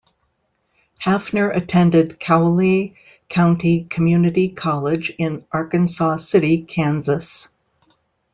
[0.97, 2.95] Hafner attended Cowley
[3.29, 7.49] County Community College in Arkansas City, Kansas.